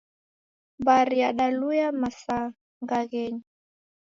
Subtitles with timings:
[0.79, 3.43] Mbari yadaluya msangaghenyi.